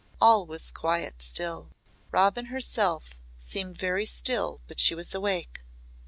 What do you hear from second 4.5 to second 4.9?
but